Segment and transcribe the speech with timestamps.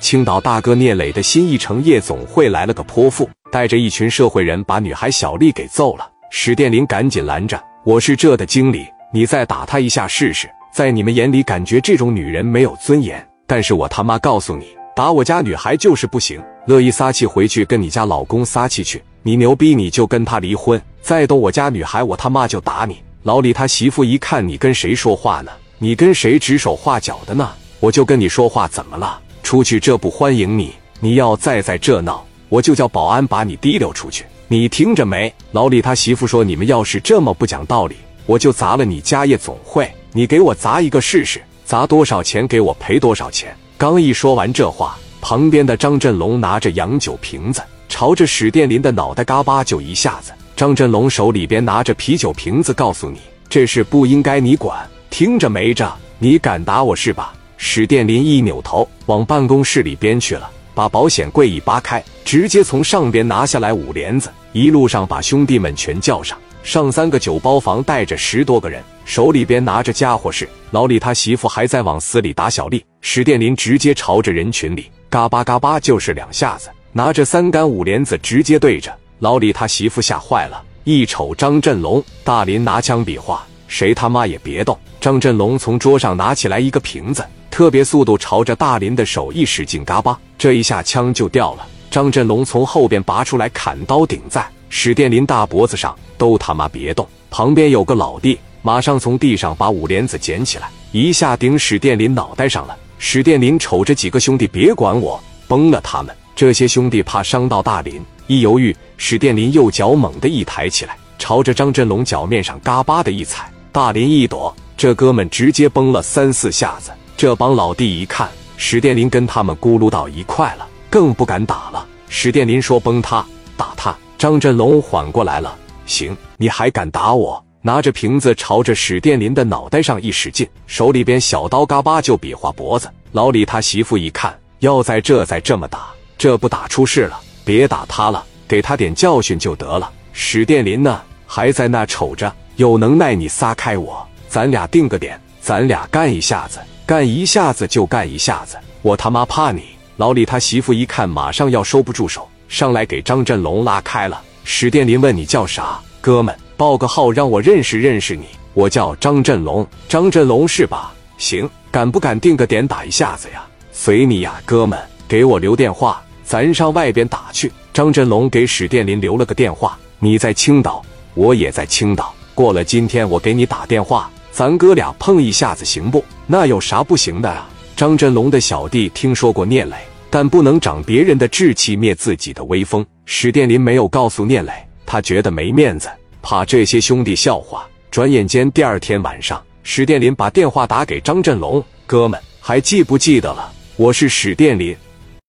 [0.00, 6.10] 青岛大哥聂磊的新一城夜总会来了个泼妇，带着一群社会人把女孩小丽给揍了。
[6.30, 10.48] 史殿林赶紧拦着：“我是这的经理，你再打她一下试试。
[10.72, 16.42] 在你们眼里，感觉这种女人没有尊严，但是我他妈告诉你，打我家女孩就是不行。
[16.66, 20.80] 乐意撒气回去跟你家老公撒气去，你牛逼你就跟他离婚。
[21.02, 25.52] 再动我家女孩，我他妈就打你。”老李他媳妇一看你跟谁说话呢？
[25.78, 27.50] 你跟谁指手画脚的呢？
[27.80, 29.20] 我就跟你说话，怎么了？
[29.42, 30.72] 出去，这不欢迎你。
[31.00, 34.24] 你要再在这闹，我就叫保安把你提溜出去。
[34.48, 35.32] 你听着没？
[35.52, 39.90] 老李他媳妇说：“你们要是这么不讲道理，我就砸了你家夜总会。
[40.12, 50.32] 你给我砸一个试试，砸多少钱给我赔多少钱。”刚一说完这话，旁边的张振龙拿着洋酒瓶子，朝着史殿林的脑袋嘎巴就一下子。
[50.54, 55.90] 张振龙手里边拿着啤酒瓶子，告诉你这事不应该你管，听着没着？
[56.18, 57.32] 你敢打我是吧？
[57.62, 70.48] 史殿林一扭头往办公室里边去了，把保险柜一扒开，直接从上边拿下来五帘子，一路上把兄弟们全叫上，上三个酒包房，带着十多个人，手里边拿着家伙事。
[70.70, 78.90] 老李他媳妇还在往死里打小丽，史殿林直接朝着人群里嘎巴嘎巴就是两下子，拿着三杆五帘子直接对着。
[79.18, 84.76] 老李他媳妇吓坏了，一瞅张振龙，大林拿枪比划，谁他妈也别动。
[85.00, 91.66] 张振龙从桌上拿起来一个瓶子，特别速度朝着大林的手一使劲，嘎巴，这一下枪就掉了。
[91.88, 97.06] 张振龙从后边拔出来，砍刀顶在史殿林大脖子上，都他妈别动。
[97.30, 102.76] 旁边有个老弟，马上从地上把五莲子捡起来，一下顶史殿林脑袋上了。
[102.98, 106.14] 史殿林瞅着几个兄弟，别管我，崩了他们。
[106.36, 108.00] 这些兄弟怕伤到大林。
[108.26, 116.90] 一犹豫，史殿林右脚猛地一抬起来，朝着张振龙脚面上嘎巴的一踩，大林一躲，这哥们直接崩了三四下子。
[117.16, 121.86] 这帮老弟一看，史殿林跟他们咕噜到一块了，更不敢打了。
[122.08, 123.24] 史殿林说：“崩他，
[123.56, 127.42] 打他。”张振龙缓过来了，行，你还敢打我？
[127.62, 132.90] 拿着瓶子朝着史殿林的脑袋上一使劲，手里边小刀嘎巴就比划脖子。
[133.12, 137.20] 老李他媳妇一看，要在这再这么打，这不打出事了。
[137.44, 139.90] 别打他了，给他点教训就得了。
[140.12, 148.58] 史殿林呢，还在那瞅着，有能耐你撒开我，咱俩定个点，咱俩干一下子，干一下子就干一下子。
[148.82, 149.62] 我他妈怕你！
[149.96, 154.20] 老李他媳妇一看，马上要收不住手，上来给张振龙拉开了。
[154.44, 155.80] 史殿林问你叫啥？
[156.02, 158.26] 哥们，报个号让我认识认识你。
[158.52, 160.92] 我叫张振龙，张振龙是吧？
[161.16, 163.42] 行，敢不敢定个点打一下子呀？
[163.72, 164.78] 随你呀，哥们，
[165.08, 165.98] 给我留电话。
[166.24, 167.50] 咱上外边打去。
[167.72, 170.84] 张振龙给史殿林留了个电话，你在青岛，
[171.14, 172.14] 我也在青岛。
[172.34, 176.04] 过了今天，我给你打电话，咱哥俩碰一下子行不？
[176.26, 177.48] 那有啥不行的啊？
[177.76, 179.76] 张振龙的小弟听说过聂磊，
[180.10, 182.84] 但不能长别人的志气，灭自己的威风。
[183.06, 184.52] 史殿林没有告诉聂磊，
[184.84, 185.88] 他觉得没面子，
[186.22, 187.66] 怕这些兄弟笑话。
[187.90, 193.50] 转眼间，第二天晚上，史殿林把电话打给张振龙，哥们，还记不记得了？
[193.76, 194.76] 我是史殿林。